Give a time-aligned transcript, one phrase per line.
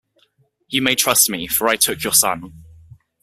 [0.67, 2.53] You may trust me, for I took your son.